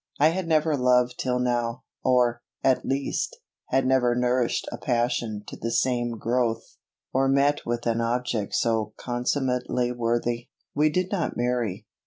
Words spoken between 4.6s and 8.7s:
a passion to the same growth, or met with an object